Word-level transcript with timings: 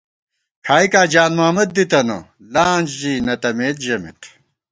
کھائیکاں 0.65 1.07
جان 1.13 1.31
محمد 1.37 1.69
دِتنہ 1.75 2.17
لانچ 2.53 2.87
ژی 2.99 3.13
نہ 3.25 3.35
تَمېت 3.41 3.77
ژَمېت 3.85 4.21